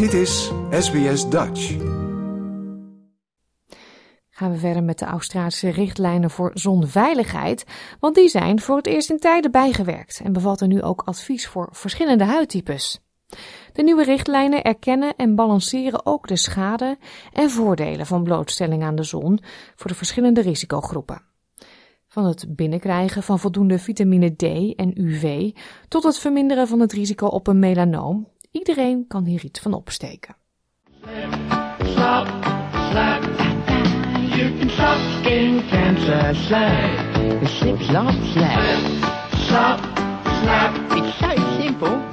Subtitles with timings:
[0.00, 1.76] Dit is SBS Dutch.
[4.30, 7.64] Gaan we verder met de Australische richtlijnen voor zonveiligheid,
[7.98, 11.68] want die zijn voor het eerst in tijden bijgewerkt en bevatten nu ook advies voor
[11.72, 13.00] verschillende huidtypes.
[13.72, 16.98] De nieuwe richtlijnen erkennen en balanceren ook de schade
[17.32, 19.40] en voordelen van blootstelling aan de zon
[19.74, 21.22] voor de verschillende risicogroepen.
[22.06, 24.42] Van het binnenkrijgen van voldoende vitamine D
[24.76, 25.50] en UV
[25.88, 28.28] tot het verminderen van het risico op een melanoom.
[28.50, 30.36] Iedereen kan hier iets van opsteken.
[31.82, 32.26] Slap,
[32.90, 33.22] slap.
[34.36, 36.34] You can stop skin cancer.
[36.34, 37.46] Slap.
[37.46, 38.60] Slip, slop, slap.
[39.32, 39.80] Slap,
[40.42, 40.96] slap.
[40.96, 42.10] It's so simple.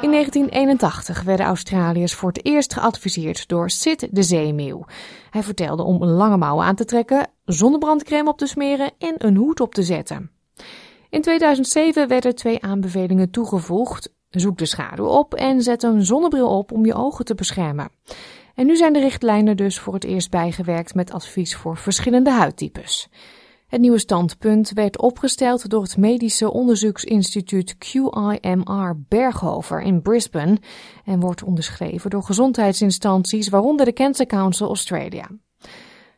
[0.00, 4.84] In 1981 werden Australiërs voor het eerst geadviseerd door Sid de zeemeeuw.
[5.30, 9.60] Hij vertelde om lange mouwen aan te trekken, zonnebrandcrème op te smeren en een hoed
[9.60, 10.30] op te zetten.
[11.10, 14.12] In 2007 werden twee aanbevelingen toegevoegd.
[14.30, 17.90] Zoek de schaduw op en zet een zonnebril op om je ogen te beschermen.
[18.54, 23.08] En nu zijn de richtlijnen dus voor het eerst bijgewerkt met advies voor verschillende huidtypes.
[23.66, 30.58] Het nieuwe standpunt werd opgesteld door het medische onderzoeksinstituut QIMR Berghofer in Brisbane
[31.04, 35.28] en wordt onderschreven door gezondheidsinstanties, waaronder de Cancer Council Australia.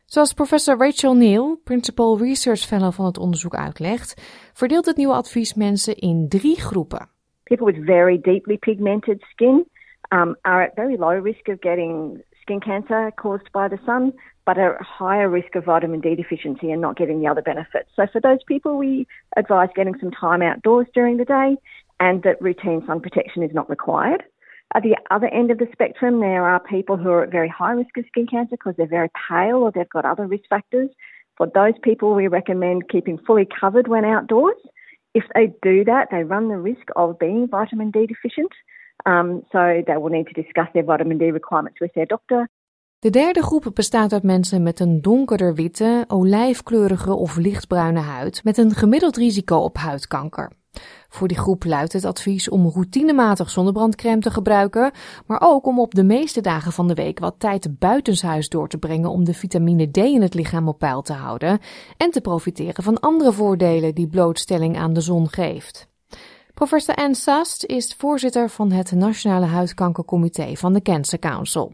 [0.05, 4.21] Zoals professor Rachel Neal, Principal Research Fellow van het onderzoek uitlegt,
[4.53, 7.12] verdeelt het nieuwe advies mensen in drie groepen.
[7.45, 9.65] People with very deeply pigmented skin
[10.11, 14.13] um, are at very low risk of getting skin cancer caused by the sun,
[14.45, 17.89] but are at higher risk of vitamin D deficiency and not getting the other benefits.
[17.95, 21.55] So for those people, we advise getting some time outdoors during the day
[21.99, 24.23] and that routine sun protection is not required.
[24.75, 27.73] At the other end of the spectrum, there are people who are at very high
[27.73, 30.89] risk of skin cancer because they're very pale or they've got other risk factors.
[31.37, 34.57] For those people, we recommend keeping fully covered when outdoors.
[35.13, 38.53] If they do that, they run the risk of being vitamin D deficient.
[39.05, 42.49] Um, so they will need to discuss their vitamin D requirements with their doctor.
[42.99, 48.57] De derde groep bestaat uit mensen met een donkerder witte, olijfkleurige of lichtbruine huid met
[48.57, 50.51] een gemiddeld risico op huidkanker.
[51.09, 54.91] Voor die groep luidt het advies om routinematig zonnebrandcrème te gebruiken,
[55.25, 58.77] maar ook om op de meeste dagen van de week wat tijd buitenshuis door te
[58.77, 61.59] brengen om de vitamine D in het lichaam op peil te houden
[61.97, 65.91] en te profiteren van andere voordelen die blootstelling aan de zon geeft.
[66.53, 71.71] Professor Anne Sast is voorzitter van het Nationale Huidkankercomité van de Cancer Council.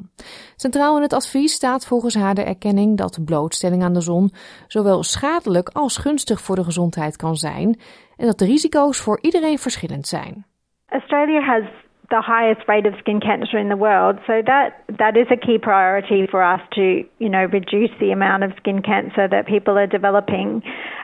[0.56, 4.30] Centraal in het advies staat volgens haar de erkenning dat blootstelling aan de zon
[4.68, 7.80] zowel schadelijk als gunstig voor de gezondheid kan zijn
[8.18, 10.46] en dat de risico's voor iedereen verschillend zijn.
[10.88, 11.64] Australia has
[12.08, 15.60] the highest rate of skin cancer in the world, so that that is a key
[15.60, 16.82] priority for us to,
[17.18, 20.64] you know, reduce the amount of skin cancer that people are developing.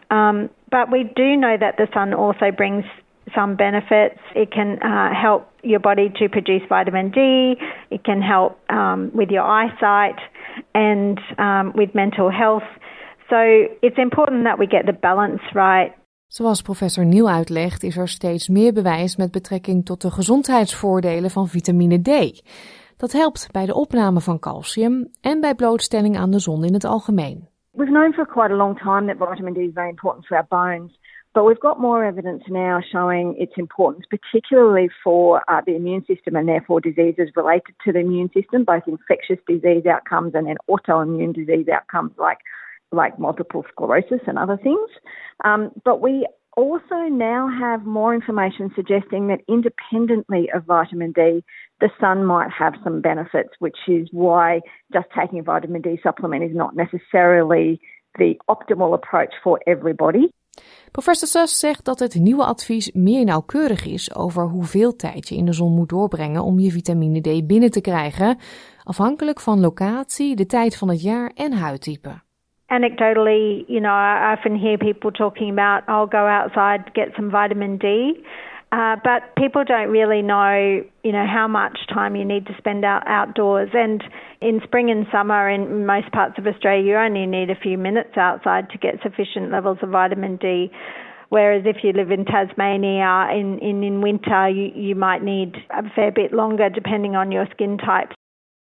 [0.09, 2.85] Um, but we do know that the sun also brings
[3.35, 4.19] some benefits.
[4.33, 7.19] It can uh, help your body to produce vitamin D.
[7.89, 10.19] It can help um, with your eyesight
[10.71, 12.67] and um, with mental health.
[13.29, 13.37] So
[13.81, 15.91] it's important that we get the balance right.
[16.27, 21.47] Zoals professor Niel uitlegt, is er steeds meer bewijs met betrekking tot de gezondheidsvoordelen van
[21.47, 22.41] vitamine D.
[22.97, 26.83] Dat helpt bij de opname van calcium en bij blootstelling aan de zon in het
[26.83, 27.47] algemeen.
[27.71, 30.47] We've known for quite a long time that vitamin D is very important for our
[30.47, 30.99] bones.
[31.35, 36.37] But we've got more evidence now showing its importance, particularly for uh, the immune system
[36.37, 41.35] and therefore diseases related to the immune system, both infectious disease outcomes and then autoimmune
[41.35, 42.37] disease outcomes like,
[42.93, 44.89] like multiple sclerosis and other things.
[45.43, 46.25] Um, but we
[46.55, 51.43] also now have more information suggesting that independently of vitamin D,
[51.81, 54.61] the sun might have some benefits, which is why
[54.93, 57.81] just taking a vitamin D supplement is not necessarily
[58.17, 60.31] the optimal approach for everybody.
[60.91, 65.45] Professor Suss zegt dat het nieuwe advies meer nauwkeurig is over hoeveel tijd je in
[65.45, 68.37] de zon moet doorbrengen om je vitamine D binnen te krijgen,
[68.83, 72.23] afhankelijk van locatie, de tijd van het jaar en huidtype.
[72.67, 77.77] Anecdotally, you know, I often hear people talking about, I'll go outside get some vitamin
[77.77, 77.85] D.
[78.71, 82.83] Uh, but people don't really know, you know, how much time you need to spend
[82.83, 83.69] out outdoors.
[83.73, 84.03] And
[84.41, 88.17] in spring and summer, in most parts of Australia, you only need a few minutes
[88.17, 90.71] outside to get sufficient levels of vitamin D.
[91.29, 95.83] Whereas if you live in Tasmania, in, in, in winter, you, you might need a
[95.95, 98.11] fair bit longer depending on your skin type.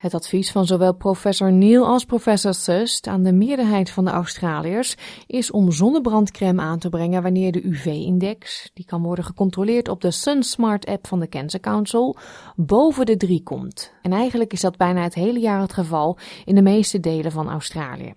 [0.04, 4.96] Het advies van zowel professor Neil als professor Sust aan de meerderheid van de Australiërs
[5.28, 10.12] is om zonnebrandcrème aan te brengen wanneer de UV-index, die kan worden gecontroleerd op de
[10.12, 12.18] SunSmart app van de Cancer Council,
[12.56, 13.94] boven de 3 komt.
[14.02, 17.50] En eigenlijk is dat bijna het hele jaar het geval in de meeste delen van
[17.50, 18.14] Australië.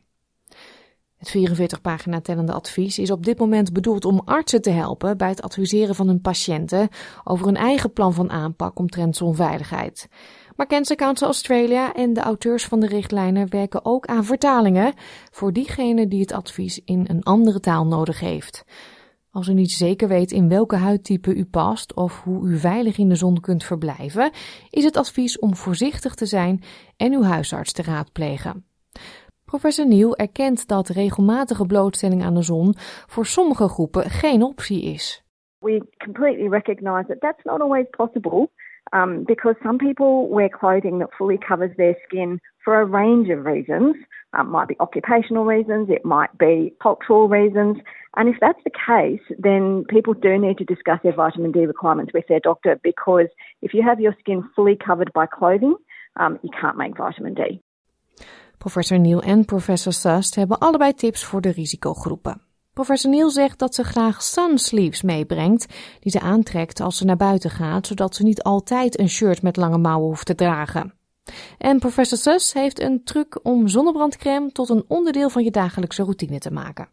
[1.16, 5.28] Het 44 pagina tellende advies is op dit moment bedoeld om artsen te helpen bij
[5.28, 6.88] het adviseren van hun patiënten
[7.24, 10.08] over hun eigen plan van aanpak omtrent zonveiligheid.
[10.56, 14.94] Maar Cancer Council Australia en de auteurs van de richtlijnen werken ook aan vertalingen
[15.30, 18.64] voor diegene die het advies in een andere taal nodig heeft.
[19.30, 23.08] Als u niet zeker weet in welke huidtype u past of hoe u veilig in
[23.08, 24.30] de zon kunt verblijven,
[24.70, 26.62] is het advies om voorzichtig te zijn
[26.96, 28.64] en uw huisarts te raadplegen.
[29.44, 32.74] Professor Neal erkent dat regelmatige blootstelling aan de zon
[33.06, 35.24] voor sommige groepen geen optie is.
[35.58, 38.50] We completely recognise that that's not always possible
[38.92, 43.44] um, because some people wear clothing that fully covers their skin for a range of
[43.44, 43.96] reasons.
[44.32, 47.78] Um, might be occupational reasons, it might be cultural reasons.
[48.16, 52.12] And if that's the case, then people do need to discuss their vitamin D requirements
[52.12, 53.28] with their doctor because
[53.62, 55.76] if you have your skin fully covered by clothing,
[56.18, 57.60] um, you can't make vitamin D.
[58.58, 62.45] Professor Neal en professor Sust hebben allebei tips voor de risicogroepen.
[62.78, 65.64] Professor Neal zegt dat ze graag sunsleeves meebrengt,
[66.00, 69.56] die ze aantrekt als ze naar buiten gaat, zodat ze niet altijd een shirt met
[69.56, 70.92] lange mouwen hoeft te dragen.
[71.58, 76.38] En professor Sus heeft een truc om zonnebrandcrème tot een onderdeel van je dagelijkse routine
[76.38, 76.88] te maken.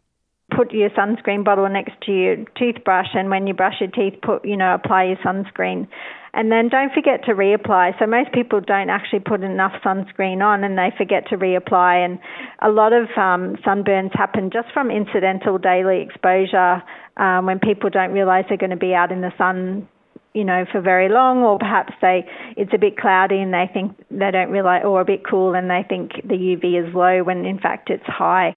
[0.46, 4.38] Put your sunscreen bottle next to your toothbrush, and when you brush your teeth, put
[4.42, 5.88] you know apply your sunscreen.
[6.36, 7.96] And then don't forget to reapply.
[7.98, 12.04] So most people don't actually put enough sunscreen on and they forget to reapply.
[12.04, 12.18] And
[12.60, 16.82] a lot of um, sunburns happen just from incidental daily exposure
[17.18, 19.88] um, when people don't realize they're going to be out in the sun
[20.34, 22.26] you know, for very long, or perhaps they
[22.56, 25.70] it's a bit cloudy and they think they don't realize, or a bit cool and
[25.70, 28.52] they think the UV is low when in fact it's high.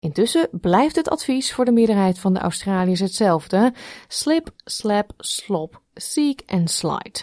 [0.00, 3.72] Intussen blijft het advies voor de meerderheid van de Australiërs hetzelfde:
[4.08, 7.20] slip, slap, slop, seek en slide.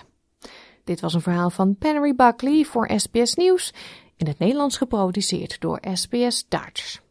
[0.84, 3.74] Dit was een verhaal van Penry Buckley voor SBS Nieuws,
[4.18, 7.04] in het Nederlands geproduceerd door SBS Dutch.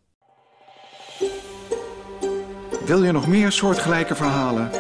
[2.85, 4.71] Wil je nog meer soortgelijke verhalen?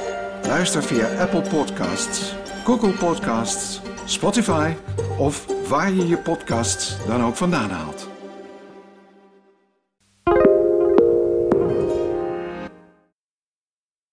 [0.42, 2.34] Luister via Apple Podcasts,
[2.64, 4.74] Google Podcasts, Spotify
[5.18, 8.13] of waar je je podcasts dan ook vandaan haalt.